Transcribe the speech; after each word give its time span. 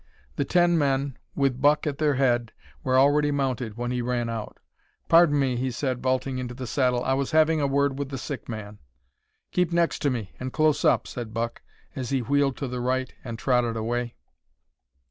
The 0.35 0.45
ten 0.45 0.79
men 0.79 1.15
with 1.35 1.61
Buck 1.61 1.85
at 1.85 1.99
their 1.99 2.15
head 2.15 2.51
were 2.83 2.97
already 2.97 3.29
mounted 3.29 3.77
when 3.77 3.91
he 3.91 4.01
ran 4.01 4.29
out. 4.31 4.57
"Pardon 5.07 5.37
me," 5.39 5.55
he 5.57 5.69
said, 5.69 6.01
vaulting 6.01 6.39
into 6.39 6.55
the 6.55 6.65
saddle, 6.65 7.03
"I 7.03 7.13
was 7.13 7.29
having 7.29 7.61
a 7.61 7.67
word 7.67 7.99
with 7.99 8.09
the 8.09 8.17
sick 8.17 8.49
man." 8.49 8.79
"Keep 9.51 9.71
next 9.71 9.99
to 9.99 10.09
me, 10.09 10.31
and 10.39 10.51
close 10.51 10.83
up," 10.83 11.05
said 11.05 11.35
Buck, 11.35 11.61
as 11.95 12.09
he 12.09 12.23
wheeled 12.23 12.57
to 12.57 12.67
the 12.67 12.81
right 12.81 13.13
and 13.23 13.37
trotted 13.37 13.77
away. 13.77 14.15